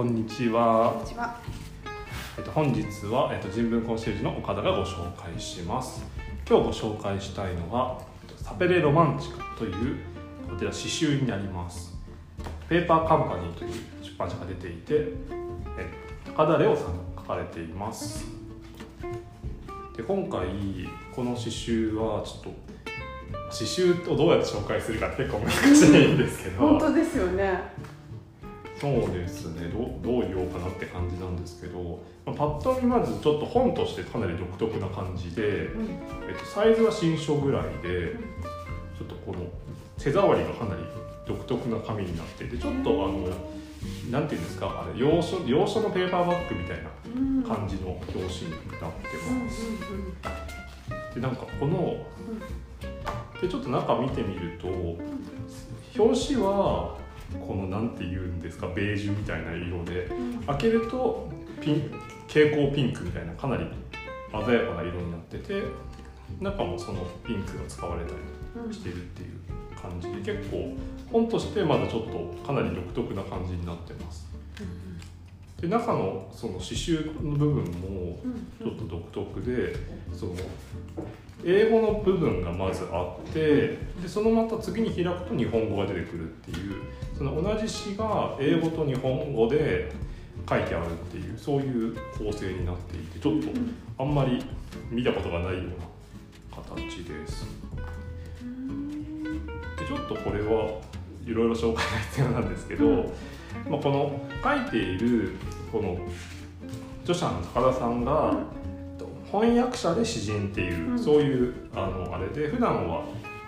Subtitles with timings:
[0.00, 0.94] こんにちは。
[0.94, 1.36] こんにちは。
[2.38, 6.02] えっと、本日は、えっと、人文コンシェルジュの岡田がご紹介します。
[6.48, 9.96] 今日ご紹介したいのはえっとサペレロマンチカという
[10.48, 11.94] こちら詩集になります。
[12.70, 13.72] ペーパーカンパニーという
[14.02, 14.84] 出版社が出ていて
[15.76, 15.90] え
[16.34, 18.24] 高田レオさんが書かれています。
[19.94, 20.48] で今回
[21.14, 22.54] この詩集はちょっ
[23.50, 26.68] と詩集をどうやって紹介するかって結構難しいんですけど。
[26.68, 27.90] 本当ですよね。
[28.80, 29.68] そうですね。
[29.68, 35.84] どうどう言おうかなって感じなんですけど、まあ、パッと見まずちょっと本としてかなり独特な感じで、うん。
[36.28, 38.14] えっと、サイズは新書ぐらいで
[38.98, 39.44] ちょっとこの
[39.98, 40.80] 手触りがかなり
[41.26, 43.28] 独特な紙になっていてちょっとあの
[44.10, 47.42] なんていうんですかあれ洋書洋書のペーパーバッグみたいなうん。
[47.42, 51.14] 感じの表紙になってます。
[51.14, 52.06] でなんかこの
[53.42, 54.68] でちょっと中見てみると
[56.02, 56.96] 表紙は
[57.38, 60.08] このなんて言うんですかベージュみたいな色で
[60.46, 61.28] 開けると
[61.60, 61.90] ピン
[62.26, 63.66] 蛍光ピンクみたいなかなり
[64.32, 65.62] 鮮やかな色になってて
[66.40, 69.30] 中もそのピンクが使われたりしてるっていう
[69.80, 70.76] 感じで結構
[71.12, 74.19] 本としてまだちょっとかなり独特な感じになってます。
[75.60, 79.74] で中のその刺繍の部分もうんちょっと独特で
[80.12, 80.34] その
[81.44, 86.82] 英語の部分がまずあってでそのまた次に開くと日本語が出てくるっていう
[87.16, 89.92] その同じ詩が英語と日本語で
[90.48, 93.48] 書いてあるっていうそういう構成になっていてちょっと
[93.98, 94.42] あんまり
[94.90, 97.46] 見たことがないような形です。
[99.78, 100.80] でちょっとこれは
[101.26, 103.12] いろいろ紹介が必要なんですけど、うん
[103.68, 105.36] まあ、この書いている
[105.70, 105.98] この
[107.02, 108.34] 著者の高田さんが、
[109.30, 110.98] 翻訳者で詩人っていう、うん。
[110.98, 113.04] そういうあのあれで普段は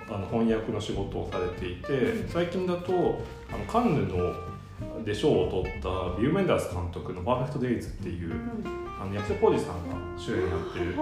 [0.08, 2.92] あの翻訳の仕事をされていて最近だと
[3.52, 4.34] あのカンヌの
[5.04, 5.88] で賞を取った
[6.20, 8.32] ビュー・メンダース監督の「パーフェクト・デイズ」っていう
[9.00, 10.94] あの役所広司さんが主演になってる、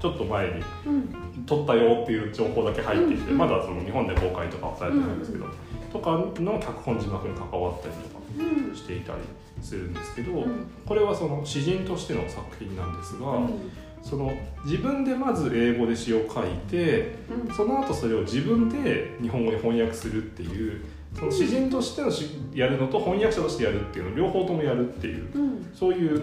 [0.00, 0.52] ちょっと前に
[0.86, 1.44] うん。
[1.44, 3.38] 撮ったよっていう情報だけ入ってきて、うん。
[3.38, 5.46] まだその日本で公開とかはされてないんですけど、
[5.92, 8.74] とかの脚本字幕に関わったりとかうん。
[8.74, 9.18] していたり
[9.60, 10.66] するんですけど、うん。
[10.86, 13.70] これはその詩人としての作品なんですが、うん。
[14.02, 14.32] その
[14.64, 17.16] 自分でまず英語で詩を書いて
[17.46, 17.54] うん。
[17.54, 20.80] その後それを自分で日本語に翻訳するっていう
[21.14, 25.70] その詩人としてのしやるのと翻訳者としてやるっていうのを両方ともやるっていううん。
[25.74, 26.22] そういう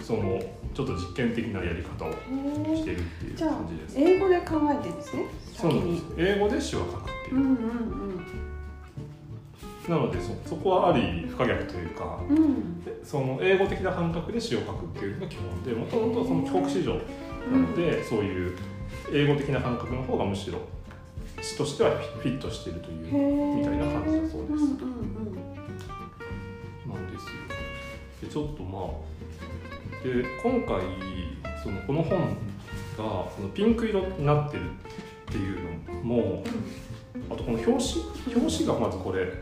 [0.00, 0.40] その
[0.74, 2.12] ちょっと実験的なやり方を
[2.76, 3.98] しているっていう感じです。
[3.98, 5.26] 英語で考えてるんですね。
[5.52, 5.82] 先そう。
[6.16, 7.36] 英語で詩を書くっていう。
[7.36, 8.26] う、んうん
[9.88, 12.82] なのでそそこはある意味不可逆というかうん。
[13.04, 16.94] その英語的な感覚で詩を書くっていうのが基本でもともとその帰国子女
[17.50, 18.56] なので、そういう
[19.12, 20.60] 英語的な感覚の方がむしろ
[21.40, 24.52] 詩としてはフィットしているというみたいな感じだそうです。
[24.52, 24.92] うんうん
[26.86, 27.30] なんですよ。
[28.22, 29.12] でちょっとまあ
[30.04, 30.82] で今回
[31.62, 32.36] そのこの本
[32.96, 34.74] がそのピンク色になってるっ
[35.26, 36.44] ていうのも
[37.30, 39.32] あとこの表紙表紙がまずこれ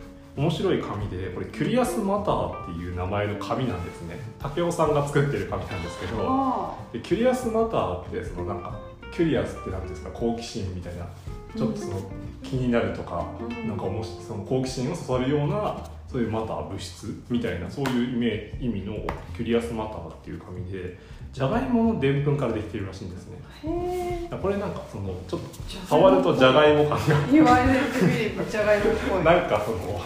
[0.41, 8.81] 面白い紙でこれキュリアスマターっていう名前の紙なんですね竹尾さんが作ってる紙なんですけうんどあでキュリアスマターってそのなんか
[9.13, 11.07] curious って何ていうんですか好奇心みたいな
[11.55, 12.01] ちょっとその
[12.43, 15.77] 気になるとか、うんなんかおもしその好奇心をそそるような
[16.11, 18.95] そういう matter 物質みたいなそういう意味意味の
[19.37, 20.99] キュリアスマターっていう紙で
[21.33, 25.87] じゃがいものでんぷんからできているらしいんですねこれなんかそのちょっとえ。
[25.87, 29.25] 触るとじゃがいも感が言われてみればじゃがいもっぽい。
[29.25, 30.01] なんかその。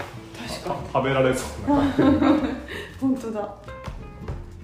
[0.62, 1.92] 食べられそうな。
[1.92, 2.02] 感じ
[3.00, 3.54] 本当だ。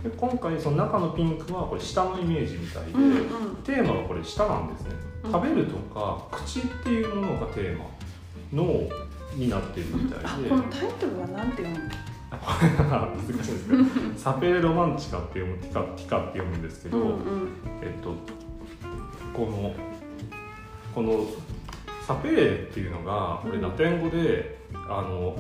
[0.02, 3.56] で今回その中のピンクはこれ下のイメージみたいで、うんうん。
[3.64, 4.90] テーマがこれ下なんですね。
[5.24, 5.32] うん。
[5.32, 7.84] 食べるとか口っていうものがテーマ
[8.52, 8.88] の
[9.34, 10.48] になってるみたあいで。
[10.48, 12.10] このタイトルはなんて読むの？
[12.30, 13.84] 難しいんですけど
[14.16, 17.18] 「サペーロマンチカ」って読むティカティカって読むんですけど、うんうん。
[17.82, 18.14] えっと
[19.34, 19.74] この
[20.94, 21.26] この
[22.06, 24.58] サペーレっていうのがこれラテン語で、
[24.88, 25.36] あの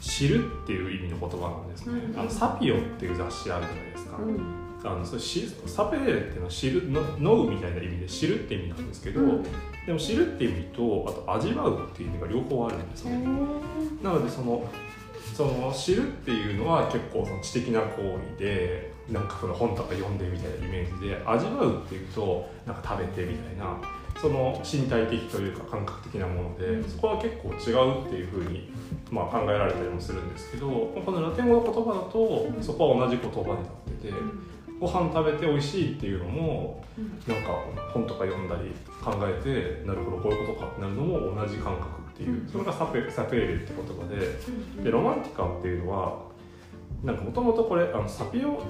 [0.00, 2.20] 知るっていう意味の言葉なんですね、うん。
[2.20, 4.68] あのサピオっていう雑誌あるじゃないですか、うん。
[4.84, 9.42] あのそれしサペーレっていうのは知るの飲むみたいな意味で知るって意味なんですけど、うん。
[9.86, 14.04] でも知るって意味とあと味わうっていう意味が両方あるんですへね、ー。
[14.04, 14.64] なのでその
[15.34, 23.76] その知るっていうのは結構その知的な行為でなんかその本とか読んでみたいなイメージで味わうっていうとなんか食べてみたいな
[24.20, 26.90] その身体的というか感覚的なもので、うん。
[26.90, 27.72] そこは結構違
[28.02, 28.70] うっていうふうに、
[29.10, 33.56] まあ、考えられたりもするんですけどこのラテン語の言葉だとそこは同じ言葉になっ
[34.00, 34.14] てて
[34.80, 37.32] ご飯食べて美味しいっていうのもうん。
[37.32, 37.52] なんか
[37.92, 38.70] 本とか読んだり
[39.02, 44.16] 考えてなるほどこういうことかってなるのも同じ感覚っていうそれがサペサペーレって言葉で。
[44.16, 44.84] うん。
[44.84, 46.28] でロマンティカっていうのは
[47.04, 48.60] なんかもともとこれあのサピオ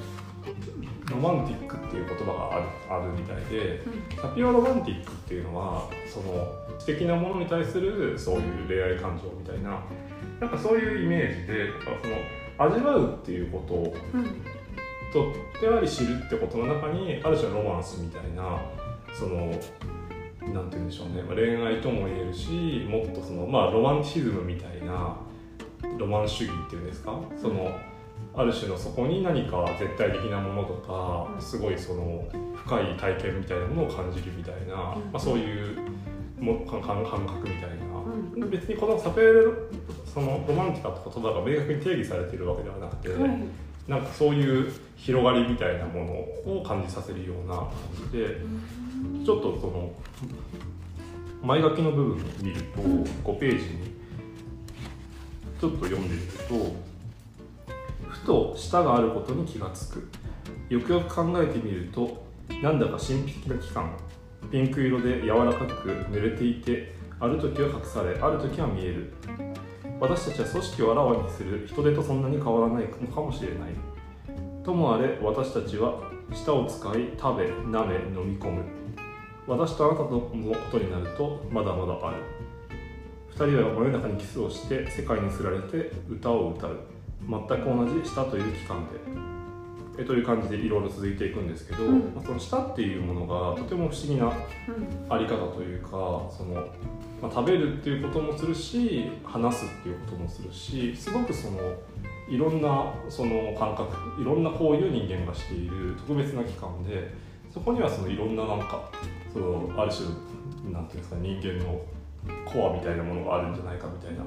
[1.11, 2.65] ロマンティックっていう言葉がある
[3.03, 3.83] あるみたいで
[4.21, 9.81] サピオロマンティックっていうのはその知的なものに対するそういう恋愛感情みたいな
[10.41, 11.71] なんかそういうイメージで
[12.59, 14.25] その味わうっていうことをうん
[15.13, 18.61] とってあり知るってことの中にある種のロマンスみたいな
[19.19, 19.47] その
[20.53, 21.23] なんて言うんでしょうね。
[21.23, 25.17] まあ恋愛とも言えるしもっとそのまあロマンティシズムみたいな
[25.99, 27.19] ロマン主義っていうんですか？
[27.41, 27.75] その
[28.39, 32.25] ある種のそこに何か絶対的なものとかすごいその
[32.55, 35.77] 深い体験みたいなものを感じるみたいな、まあ、そういう
[36.39, 37.77] も感感感覚みたいな、
[38.37, 38.49] うん。
[38.49, 39.71] 別にこのサペール
[40.07, 43.31] そのロマンティカって言葉が明確に定義されているわけではなくて、はい。
[43.89, 46.13] なんかそういう広がりみたいなもの
[46.61, 47.71] を感じさせるような感
[48.13, 48.37] じで
[49.25, 49.91] ちょっとその
[51.43, 52.83] 前書きの部分を見ると
[53.33, 53.95] 5ページに
[55.59, 56.88] ちょっと読んでみるとふ
[58.29, 60.07] と舌があることに気がつく。
[60.69, 62.27] よくよく考えてみると
[62.63, 63.97] なんだか神秘的な器官
[64.53, 69.13] ピンク色で柔らかく濡れていてある時は隠されある時は見える。
[69.99, 73.73] 私たちは組織をあらわにする人手とそんなに変わらないのかもしれない。
[74.63, 75.99] ともあれ私たちは
[76.33, 78.63] 舌を使い食べ舐め飲み込む。
[79.47, 80.31] 私とあなたのこ
[80.71, 82.23] とになるとまだまだある。
[83.31, 86.98] 二人は真夜中にキスをして世界につられて歌を歌う。
[87.27, 89.29] 全く同じ舌という期間で
[89.99, 94.33] えという感じでいろいろ続いていくんですけど、うんまあその舌っていうものがとても不思議なうん
[95.13, 95.91] あり方というか
[96.31, 96.69] その、
[97.21, 101.59] まあ、食べるっていうこともするし話すっていうこともするしすごくその
[102.29, 107.13] いろんなその感覚いろんな行為を人間がしている特別な器官で
[107.53, 108.91] そこにはそのいろんななんか
[109.33, 110.09] そのある種
[110.73, 111.81] なんていうんですか人間の
[112.45, 114.19] コアみたいなものがあるんじゃないかみたいな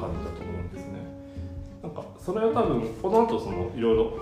[0.00, 1.25] 感じだと思うんですね。
[1.86, 4.18] なんかそれは多分この後そのいろいろ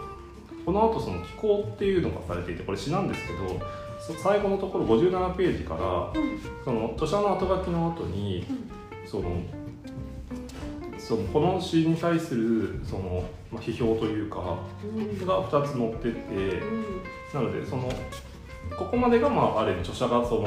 [0.66, 3.60] この後その気候っていうのがされていてこれ詩なんですけど
[3.98, 8.46] そ最後のところ57ページからうんその著者の後書きの後に
[9.06, 9.42] その
[10.98, 15.26] そのこの詩に対するその、まあ、批評というかうん。
[15.26, 16.84] が2つ載っててうん。
[17.32, 17.90] なのでその
[18.78, 20.42] ここまでがまあある意味著者がその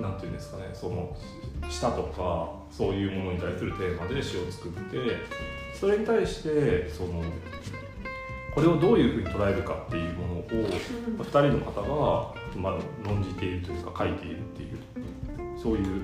[0.00, 1.16] なんていうんですかねその
[1.68, 4.98] 詩とかそういうものに対するテーマで詩を作って
[5.78, 7.22] それに対してその
[8.54, 14.78] これをどういうふうに捉えるかっていうものを2人の方が、まあ、論じているというか書いているっていう
[15.60, 16.02] そういう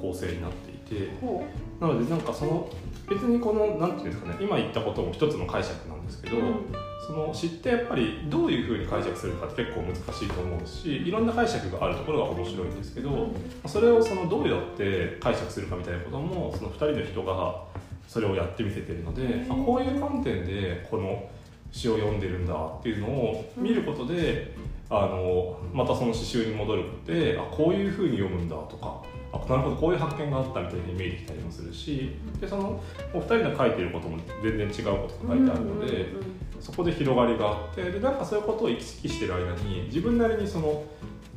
[0.00, 1.10] 構成になっていて。
[1.20, 1.44] ほ
[1.80, 2.68] なのでなんかその
[3.08, 13.28] 別にこのなんていうんですかね今言ったことも一つの解釈なんですけど、ううんその詩ってやっぱりどういうふうに解釈するかって結構難しいと思うしいろんな解釈があるところが面白いんですけど
[13.66, 17.62] それをそのどうやって解釈するかみたいなこともその2人の人が
[18.06, 21.28] それをやってみせてるのであこういう観点でこの
[21.72, 24.54] 詩を読んでるんだっていうのを見ることで
[24.90, 32.82] あのまたその詩集に戻ることであこういうふうに読むんだとかあなるほどこういう発見があったみたいに見えてきたりもするしでその
[33.14, 36.40] お二人の書いてることも全然違うことが書いてあるので。
[36.60, 40.84] そこで広がりがあってでなんかそういうことを意識してる間に自分なりにその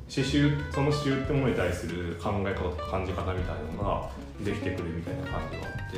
[0.10, 4.10] 詩集その詩集ってものに対する考え方とか感じ方みたいなのが
[4.44, 5.98] できてくるみたいな感じがあって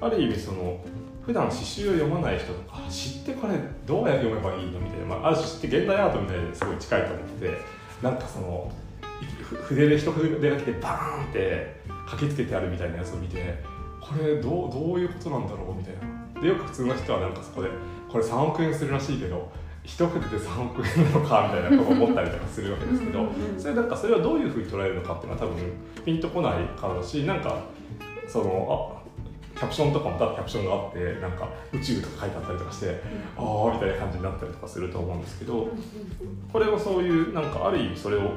[0.00, 0.80] ある意味その
[1.24, 3.54] 普段詩集を読まない人とかあ詩ってこれ
[3.86, 4.80] どうやって読めばいいの？
[4.80, 7.58] みたいな、まあ、ある種詩って現代アートみたいですごい近いと思ってて
[8.02, 8.89] なんかそのふ
[9.56, 11.80] 筆で一筆が来てバーンって
[12.10, 13.62] 書きつけてあるみたいなやつを見て
[14.00, 16.20] これどうどういうことなんだろうみたいな。
[16.40, 17.68] でよく普通の人はなんかそこで
[18.08, 19.50] これ3億円するらしいけど
[19.84, 23.28] 一筆で3億円なのかみたいなことを思ったりとかするわけですけど
[23.58, 25.72] それなんかそれはどういうふうに捉えるのかっていうのは多分
[26.04, 27.60] ピンとこないからだしなんか
[28.26, 29.00] そのあ
[29.58, 33.00] キャプションとかもただキャプションがあってなんか宇宙とか書いてあったりとかして
[33.36, 35.68] ああみたいな感じになったりとかすると思うんですけど
[36.52, 38.30] これをそういうなんかある意味それを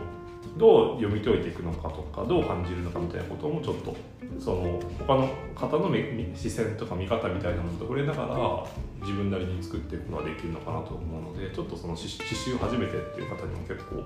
[0.57, 3.95] どう読み解いていくのかとかどう感じるのかみたいなこともちょっと
[4.39, 5.89] その他の方の
[6.35, 8.65] 視線とか見方みたいなものと触れながら
[9.01, 14.03] 自分なりに作っていくことができるのかなと思うのでちょっとその刺刺繍を初めてっていう方にも結構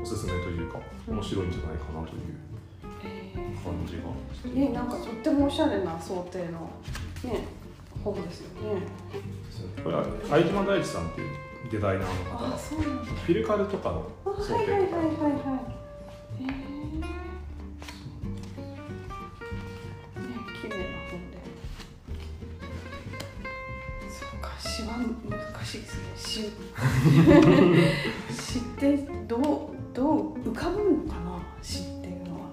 [0.00, 0.78] おすすめというか
[1.08, 2.22] 面白いんじゃないかなという
[3.04, 4.02] え感じが
[4.34, 6.70] してーねなんかとってもおしゃれな想定の
[7.24, 7.44] ね
[8.02, 8.80] 本ですよね。
[9.84, 13.04] これは相島大地さんっていうデザイナーの方あそうなんだ。
[13.04, 15.40] フィルカルとかのあ想はいはいはい定とかはいはい。
[16.40, 16.46] えー。
[17.00, 17.06] ね
[20.60, 21.38] 綺麗な本で。
[24.10, 26.02] そうか詩は難しいですね。
[26.16, 26.50] 詩
[28.34, 28.96] 詩って
[29.28, 29.40] どう
[29.94, 32.46] どう浮かぶのかな詩っていうのは。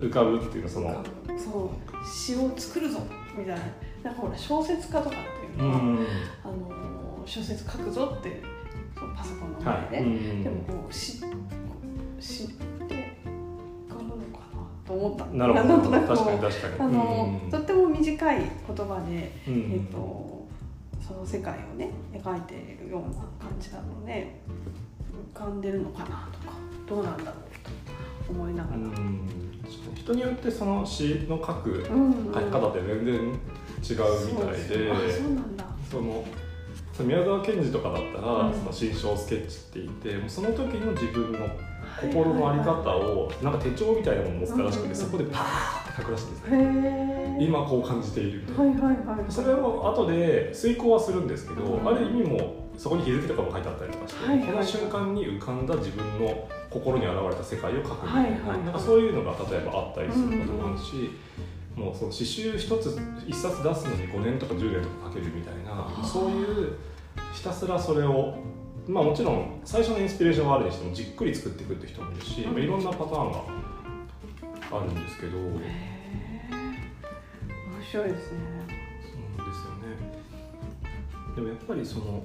[0.00, 0.64] 浮かぶっていうの。
[0.64, 2.06] はそのそう。
[2.08, 3.00] 詩を作るぞ。
[3.36, 3.62] みたいな。
[4.04, 6.06] なんかほら小説家とかっていうか、うん。
[6.44, 6.87] あの
[7.28, 8.42] 小説書くぞって
[8.98, 9.92] そうパソコンのはい。
[9.92, 11.26] 前で、うんでもこう知って
[13.88, 15.26] 書くのかなと思った。
[15.26, 16.74] なるほんとなくど確かにこう確かに。
[16.80, 20.46] あの、うんとっても短い言葉で、うんえっと、
[21.06, 24.40] その世界をね描いているような感じなので
[25.34, 26.54] 浮かんでるのかなとか
[26.88, 28.78] どうなんだろうと思いながら。
[29.94, 35.58] 人によってその詩の書くうん書き方って全然違うみたいで、そうあそうなん
[35.90, 36.24] その
[37.04, 38.54] 宮沢賢治とかだったら、うん。
[38.54, 41.48] その心象スケッチって言ってもうその時の自分の
[42.00, 49.32] 心の在り方をなんか手帳みたいなものを持ってたらしくて、うんそこでパーって書くらしいんですね、今こう感じているみたいなはいはいはい。
[49.32, 51.88] それを後で遂行はするんですけど、うん。
[51.88, 58.64] ある意味もそこに日付とかも書いてあったりとかして、はいはいこの瞬間に浮かんだ自分の心に現れた世界を書くみたいな,、はいはいはい。
[58.64, 61.10] なんかそういうのが例えばあったりすることもあるし、
[61.78, 66.76] もうその詩集一つ一冊出すのに5年とか10年とかかけるみたいなそういう
[67.32, 68.38] ひたすらそれを
[68.88, 72.52] まあもちろん最初のインスピレーションはあるにしてもじっくり作っていくって人もいるし、うん。
[72.52, 73.42] まあいろんなパターンが
[74.72, 75.38] あるんですけど。
[75.38, 75.60] 面
[77.90, 78.38] 白いですね。
[79.36, 79.88] そうですよね。
[81.36, 82.22] でもやっぱりその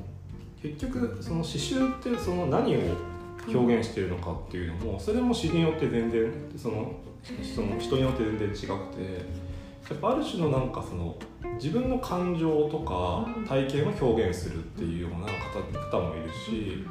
[0.62, 2.80] 結局その刺繍ってその何を
[3.48, 8.56] 表現しているのかっていうのも、それも詩によって全然そのその人によって全然違く
[8.96, 9.26] て
[9.94, 11.16] やっぱある種のなんかその
[11.56, 13.46] 自分の感情とかうん。
[13.46, 16.84] 体験を表現するっていうような方方もいるし、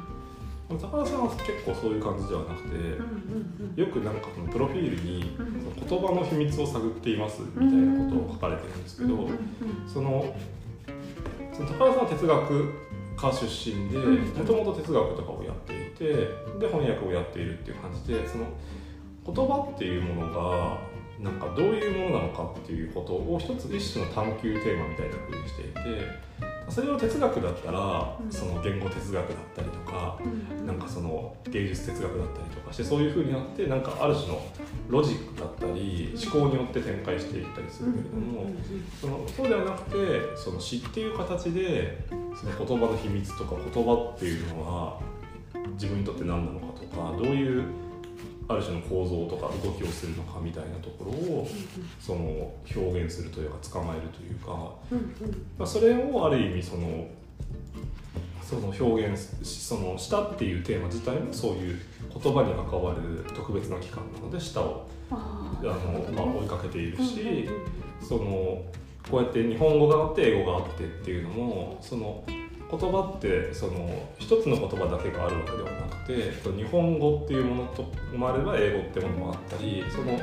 [0.69, 3.23] 高田さんは結構そういう感じではなくて。
[3.75, 5.35] よくなんかそのプロフィールに
[5.87, 9.27] 言葉の秘密を探っていますみたいなことを書かれてるんですけど、
[9.91, 10.35] その
[11.51, 12.73] その高田さんは哲学
[13.15, 16.05] 科出身でうんもともと哲学とかをやっていて
[16.59, 18.45] で翻訳をやっているっていう感じでその
[19.25, 20.77] 言葉っていうものが
[21.23, 25.79] なんかどういうものなのかっていうことを一つ一種の探求テーマみたいな風にしていて
[26.69, 28.31] それを哲学だったらうん。
[28.31, 30.67] その言語哲学だったりとかうん。
[30.67, 34.41] なんかその芸術哲学だったりとかしてそういう風になってなんかある種の
[34.89, 38.51] ロジックだったり思考によって展開していったりするけれども。
[38.99, 44.99] そのそうではなくてその詩っていう形でその言葉の秘密とか言葉っていうのは
[45.73, 47.63] 自分にとって何なのかとかどういう
[48.47, 51.47] ある種の構造とか動きをするのかみたいなところを
[51.99, 54.73] その表現するというか捕まえるというか、
[55.57, 57.07] まあ、それをある意味その
[58.41, 61.79] その表現しそのしたっていうテーマ自体もそういう
[62.13, 67.15] 言葉に関わる特別な期間なので舌をああの、まあ、追いかけているし。
[67.19, 68.61] ーその
[69.09, 72.23] こうやって日本語があって英語があってっていうのもその
[72.77, 77.83] 言葉ってその一つの言葉だけがあるわけではなくて日本語っていうものと
[78.15, 80.17] もあれば英語ってものもあったりその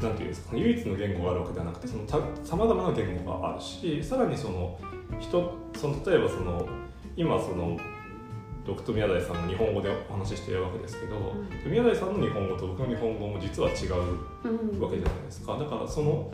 [0.00, 4.78] なんていうんですか唯一の言語があるわけではなくてそのさまざまな言語があるしさらにその
[5.18, 6.66] 人その例えばその
[7.16, 7.78] 今その
[8.66, 11.70] 僕と宮台さんの日本語でお話ししているわけですけど、うん。
[11.70, 15.56] 宮台さんの日本語と僕の日本語も実は違ううんわけじゃないですか。
[15.56, 16.30] だからその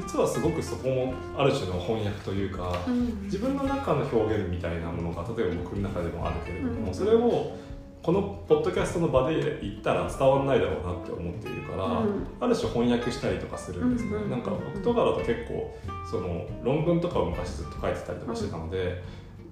[0.00, 3.24] 実はすごくそこもある種の翻訳というかうん。
[3.24, 6.94] 自分の中の表現みたいなものが例えば僕の中でもあるけれどもうん。
[6.94, 7.56] それを
[8.02, 12.26] このポッドキャストの場で言ったら伝わらないだろうなって思っているから、うん。
[12.40, 15.76] ある種翻訳したりとかするんですね、うんなんか僕とかだと結構
[16.10, 19.02] その論文とかを昔ずっと書いてたりとかしてたので、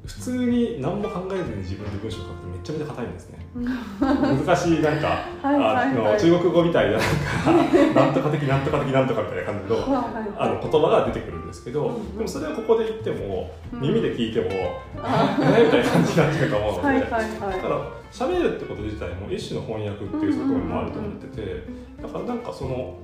[0.09, 3.47] 普通に何も考えずに自分で文章を書くとめちゃめちゃ硬いんですね。
[4.01, 10.05] 難しいなんかあの中国語みたいななんかなんとか的なんとか的なんとかみたいな感じの
[10.39, 13.81] あの言葉が出てくるんですけど、うんでもそれをここで言っても、うん。
[13.81, 15.37] 耳で聞いても、あ。
[15.41, 17.61] えみたいな感じになってると思うので、はいはいだはい。
[17.61, 21.65] から喋るってこと自体も一種の翻訳っていう側面もあると思ってて、
[22.03, 22.95] だからなんかその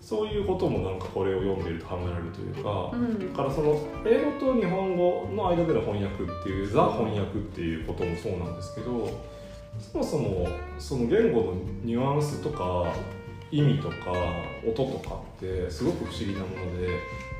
[0.00, 3.32] そういうこともなんかこれを読んでいると考えられるというか、うん。
[3.32, 9.20] だからその英語と日本語の間での翻訳っていうザ翻訳っていうこともそうなんですけど
[9.78, 12.92] そもそもその言語のニュアンスとか
[13.50, 13.94] 意味とか
[14.66, 16.88] 音とかってすごく不思議なもので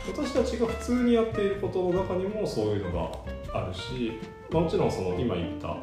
[0.06, 3.10] 私たちが普通にやっていることの中にもそういうの
[3.52, 4.12] があるし、
[4.50, 5.76] まあもちろんその今言った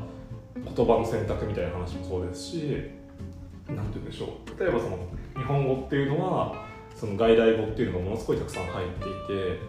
[0.55, 2.91] 言葉の選択みたいな話もそうですし
[3.67, 4.59] 何て言うんでしょう。
[4.59, 4.97] 例えばその
[5.35, 6.64] 日本語っていうのは
[6.95, 9.59] その外来語っていうのがものすごいたくさん入っていて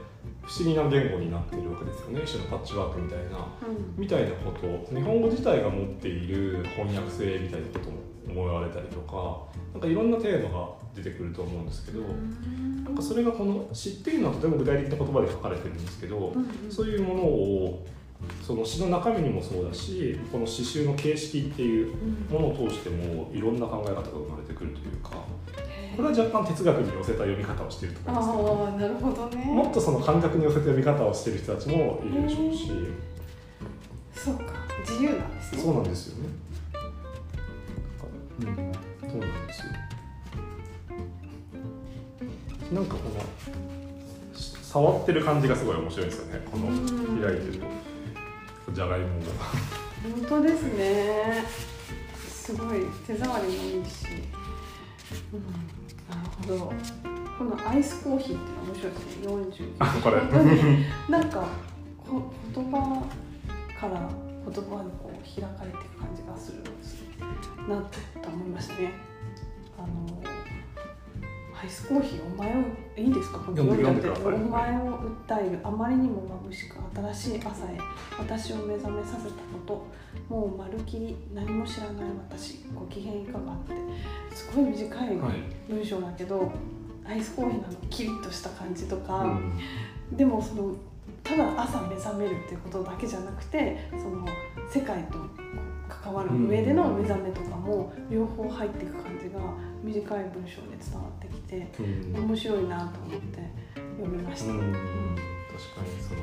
[0.43, 2.21] 不思議な言語になっているわけですよね。
[2.25, 3.25] 一種のパッチワークみたいな
[3.67, 4.01] うん。
[4.01, 4.95] みたいなこと。
[4.95, 7.97] 日本語自体が持っている翻訳性みたいなことも
[8.29, 12.01] 思われたりとかなんかいろんなテーマが出てくると思うんですけど
[12.85, 16.71] なんかそれがこの詩っていうのはとても具体的な言葉で書かれてるんですけどうん。
[16.71, 17.87] そういうものを
[18.43, 21.95] その詩の中身にもそうだしこの詩集の形式っていう
[22.31, 25.25] ものを通してもいろんな考え方が生まれてくるというか。
[25.97, 32.71] これは若干哲学に寄せた読み方をしていると思いますけどなるほどねもっとその感覚に寄せた読み方をしている人たちもいるでしょうし、
[34.15, 34.45] そうか
[34.81, 36.29] 自由なんですねそうなんですよね。
[38.39, 39.67] うん、そうなんですよ。
[42.73, 46.47] なんかこのし触ってる感じがすごい面白いですよね。
[46.51, 47.63] このうん開いてる
[48.67, 49.13] とじゃがいもも。
[50.03, 51.45] 本当ですね
[52.29, 54.07] すごい手触りもいいし、
[55.33, 56.73] うん、なるほど。
[57.39, 59.29] このアイスコーヒーって面白いですね。
[59.29, 60.21] 40あこれ。
[60.21, 61.47] 本当になんか
[62.07, 63.05] こ言葉
[63.79, 64.09] から
[64.45, 66.59] 言葉にこう開かれていく感じがする
[67.69, 67.81] な
[68.23, 68.93] と思いましたね。
[69.79, 70.23] あの
[71.67, 72.61] アイスコーヒーお前を
[72.97, 73.39] いいですか？
[73.39, 76.77] 読んで読んでお前を訴えるあまりにも眩しく
[77.13, 77.77] 新しい朝へ
[78.17, 79.35] 私を目覚めさせたこ
[79.67, 79.85] と。
[80.29, 83.75] もうまるきり何も知らない私ご機嫌いかがって。
[84.33, 85.33] すごい短いはい。
[85.69, 86.53] 文章だけど、
[87.05, 87.69] アイスコーヒーの。
[87.91, 90.17] キリッとした感じとか、うん。
[90.17, 90.73] でもその
[91.25, 94.25] ただ朝目覚めるっていうことだけじゃなくてその
[94.73, 95.19] 世界と
[95.89, 99.41] 関わる上での目覚めとかも両方入っていく感じが
[99.83, 102.25] 短い文章で伝わってきてうん。
[102.29, 103.39] 面白いなと思って
[103.99, 104.53] 読みました。
[104.53, 104.61] うん。
[104.61, 104.75] 確か
[105.83, 106.23] にその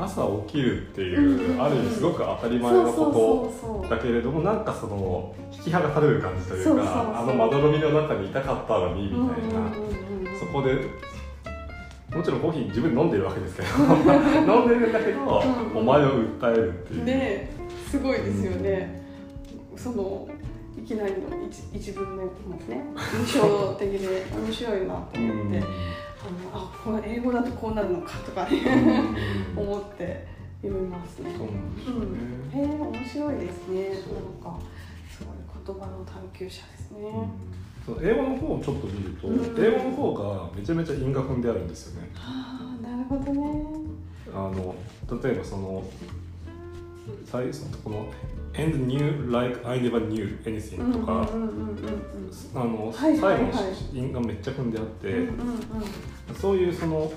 [0.00, 1.62] 朝起きるっていう、うん。
[1.62, 9.58] ある意味すごく当たり前のことだけれどもなんかその引き剥がされる感じというかあのまどろみの中にいたかったのにみたいな。
[9.60, 10.74] うんうんうんうんそこで
[12.14, 13.68] もちろんコーヒー自分で飲んでるわけですけど
[14.58, 15.42] 飲んでるんだけど、
[15.74, 15.78] うん。
[15.78, 16.08] お前を
[16.40, 17.50] 訴えるっていう、で
[17.90, 19.02] すごいですよね、
[19.76, 20.28] その
[20.78, 22.30] いきなりの一一文目も
[22.68, 22.82] ね
[23.26, 25.66] 印象的で面白いなとうん思って、あの
[26.54, 28.46] あこれ英語だとこうなるのかとか
[29.56, 30.26] 思って
[30.62, 31.34] 読みますね。
[31.36, 31.56] そうなん
[32.54, 33.88] え面白いですね。
[33.88, 34.58] なんか
[35.10, 37.10] すごい言葉の探求者ですね。
[37.84, 43.64] そう英語の方をちょっと見ると、うん英語の方がめちゃめちゃ因果踏んであるんですよねはあなるほどね。
[44.30, 44.74] あの
[45.22, 45.82] 例えばその
[47.24, 48.12] 最初この
[48.58, 51.28] 「and knew like I never knew anything」とか、
[52.92, 53.52] 最後はいの
[53.92, 55.28] 因がめっちゃ踏んであって、
[56.40, 57.12] そういうその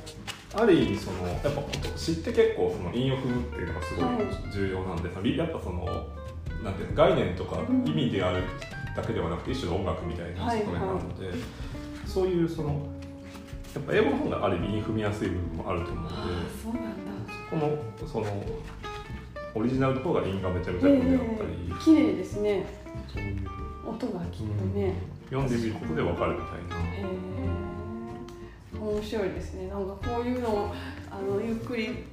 [0.53, 1.49] ある意味そのやっぱ
[1.97, 4.05] 知って結構その韻を踏むっていうのがすごい
[4.53, 5.85] 重要なんで、そのやっぱその
[6.63, 8.43] なんていう概念とか意味である
[8.95, 11.31] だけではなくて一種の音楽みたいなはい側面なので、
[12.05, 12.87] そういうその
[13.73, 16.13] やっぱ英語の方がある意味韻踏みやすい部分もあると思うので
[16.61, 16.91] そうなんだ。
[17.49, 17.77] この
[18.07, 18.43] その
[19.53, 22.65] オリジナルの方が韻がめちゃめちゃ踏んであったり、ええ綺麗ですね。
[23.11, 23.47] そういう、
[23.87, 24.85] 音がきっとね。
[24.85, 26.85] うん読んでみることでわかるみたいな。
[26.85, 27.71] へえ
[28.77, 30.73] 面白いですねなんかこういうのを
[31.09, 32.03] あのゆっくり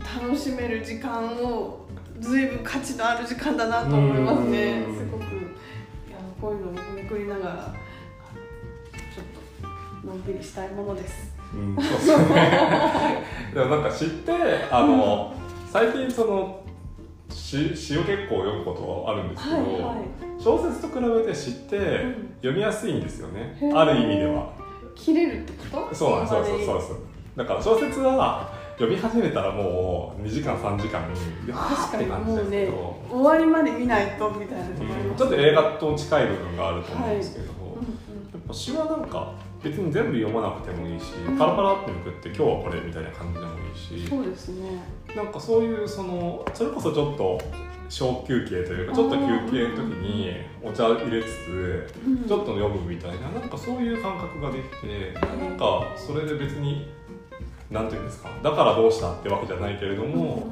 [0.00, 1.86] 楽しめる時間を
[2.20, 7.74] 随分価値のある時間だなと思いますねうんすごくいやこういうのをめくりながら
[8.92, 13.24] ちょっとのんびりしたいものですうん、そうですね。
[13.52, 14.32] でもなんか知って
[14.70, 15.34] あの、
[15.66, 16.59] 最近その
[17.30, 20.42] 詩詩を結構読むことはあるんですけど、はいはい。
[20.42, 22.28] 小説と比べて詩ってうん。
[22.36, 23.78] 読みやすいんですよね、へー。
[23.78, 24.52] ある意味では。
[24.94, 25.94] 切れるってこと？
[25.94, 26.98] そうなんですそうそうそうそう。
[27.36, 35.16] だから小説は読み始めたらもう2時間3時間に確かにって感じですけもうねど、終わりまで見ないとみたいなうん。
[35.16, 37.76] ちょっと映画と近い部分があると思うんですけど、うんうん。
[37.76, 37.82] や
[38.38, 44.82] っぱ詩はなんか別に全部読まなくてもいいし、パラパラってめくって今日はこれみたいな感じでもいいし、そうですね。
[45.14, 47.40] なんかそういうそのそれこそちょっと
[47.90, 50.30] 小休憩というかちょっと休憩の時に
[50.62, 52.24] お茶入れつつうん。
[52.26, 56.88] ちょっと読むみたいななんかそういう感覚ができてなんかそれで別に
[57.70, 60.46] なんていうんですかだからどうしたってわけじゃないけれども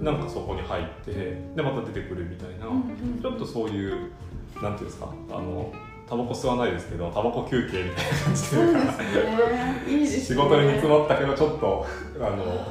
[0.00, 1.12] なんかそこに入って
[1.54, 2.66] でまた出てくるみたいな
[3.20, 4.10] ちょっとそういう
[4.62, 5.72] なんていうんですかあの
[6.10, 11.86] タバコ吸わないですけどタバコ休憩みたいな感じでねね仕事に煮詰まったけどちょっと
[12.20, 12.66] あの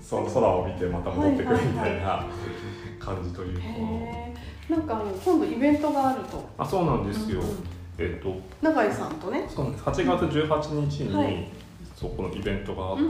[0.00, 2.26] その空を見てまた戻ってくるみたいな
[2.98, 3.64] 感じというか、
[4.68, 6.48] なんかあの今度イベントがあると。
[6.58, 7.56] あそうなんですよ、うんうん。
[7.98, 9.46] えっ、と永井さんとね。
[9.48, 9.84] そうなんです。
[9.84, 11.48] 8月18日に、はい
[11.94, 13.02] そこのイベントがあって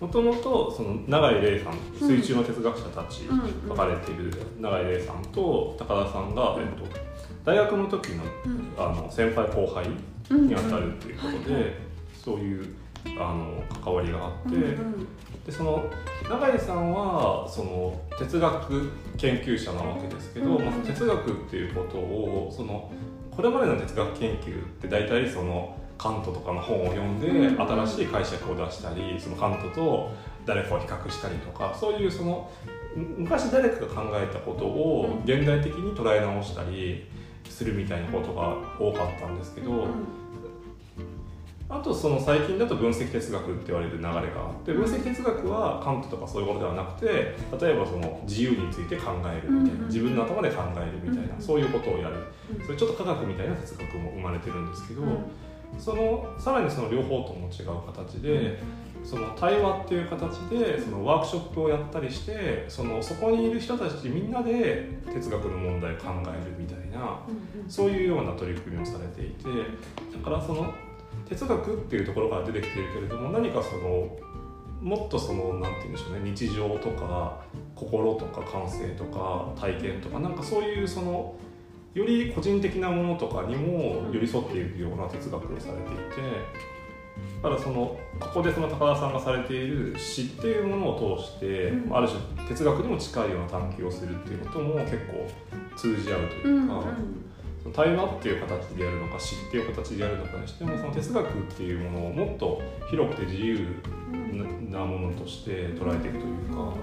[0.00, 3.28] もともとその永井玲さん水中の哲学者たち
[3.68, 7.08] 書かれている永井玲さんと高田さんが、えっと
[7.48, 8.72] 大学の時のうん。
[8.76, 9.86] あの先輩後輩
[10.30, 10.48] うん。
[10.48, 11.80] にあたるっていうことで、
[12.12, 12.74] そういう
[13.18, 15.08] あの関わりがあって、うんうん。
[15.46, 15.82] でその
[16.28, 22.92] 永井さんはその哲学研究者なわけですけど、うんまあ、哲学っていうことをその
[23.34, 30.10] これまでの哲学研究って大体そのカントとかの本を読んでうん新しい解釈を出したりそのカントと
[30.44, 32.50] 誰かを比較したりとかそういうその
[32.94, 37.06] む昔誰かが考えたことを現代的に捉え直したり
[37.50, 39.86] するみたいなことが多かったんですけど、
[41.70, 44.20] あとその最近だと分析哲学って言われる流れがあ
[44.58, 47.06] って分析哲学はカントとかそういうことではなくて
[47.60, 52.16] 例えばその自由について考えるみたいな、自分の頭で考えるみたいな、そういうことをやる、
[52.64, 55.02] それちょっと科学みたいな哲学も生まれてるんですけど、
[55.78, 58.60] そのさらにその両方とも違う形で、
[59.04, 67.20] その対話っていう形でそのワークショップをやったりしてそのそこにいる人たちみんなで哲学の問題を考えるみたいな、
[67.68, 69.44] そういうような取り組みをされていて
[70.12, 70.74] だからその
[71.28, 74.16] 哲学っていうところから出てきてるけれども何かその
[74.80, 77.40] もっとその何て言うんでしょうね日常とか
[77.74, 81.34] 心とか感性とか体験とかなんかそういうその
[81.94, 86.77] より個人的なものとかにも寄り添っていくような哲学をされていて。
[87.42, 103.66] だからそのここでその高田さんがされている詩っていうものを通して、うん、ある種哲学にも近いような探求をするっていうのとも結構通じ合うというか、うんうん、対話っていう形でやるのか詩っていう形でやるのかにしてもその哲学っていうものをもっと広くて自由
[104.70, 106.74] なものとして捉えていくというか、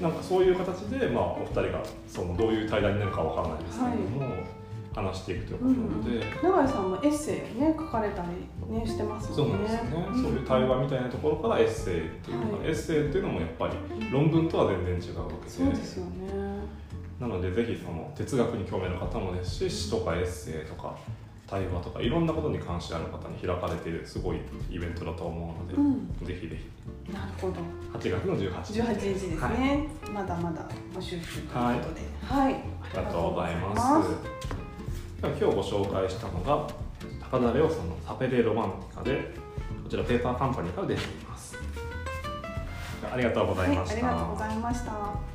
[0.00, 4.20] なんかそういう形で、まあ、お二人がそのどういう対談になるかわからないですけれども。
[4.20, 4.60] はい
[4.94, 9.68] 話していくということなので、永井さんもエッセイね書かれたりねしてますもんね。
[9.68, 15.50] そうなんですね、うん、そういう対話みたいなところからエッセイっていうのが、はい、エッセイっていうのもやっぱり論文とは全然違うわけで。
[15.50, 16.30] そうですよね。
[17.20, 20.96] なのでぜひその哲学に興味の方もですし詩とかエッセイとか
[21.46, 24.38] 対話とかいろんなことに関心ある方に開かれているすごい
[24.70, 27.12] イベントだと思うので、うん、ぜひぜひ。
[27.12, 27.54] なるほど。
[27.98, 28.80] 8月の18日。
[28.80, 32.00] 18日ですね、はい、まだまだ募集中ということで。
[32.22, 32.62] はい、はい、
[32.94, 34.69] ありがとうございます
[35.22, 36.66] 今日ご紹介したのが
[37.30, 39.34] 高田レオさんの「サペレロマンティカ」で
[39.84, 41.56] こちらペーパーカンパニーから出ています。
[43.12, 45.29] ありがとうございました、はい、ありがとうございました。